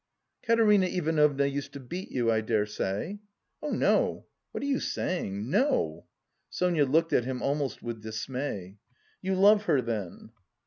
"Katerina 0.41 0.87
Ivanovna 0.87 1.45
used 1.45 1.73
to 1.73 1.79
beat 1.79 2.09
you, 2.09 2.31
I 2.31 2.41
dare 2.41 2.65
say?" 2.65 3.19
"Oh 3.61 3.69
no, 3.69 4.25
what 4.51 4.63
are 4.63 4.65
you 4.65 4.79
saying? 4.79 5.47
No!" 5.47 6.07
Sonia 6.49 6.87
looked 6.87 7.13
at 7.13 7.25
him 7.25 7.43
almost 7.43 7.83
with 7.83 8.01
dismay. 8.01 8.79
"You 9.21 9.35
love 9.35 9.65
her, 9.65 9.79
then?" 9.79 10.31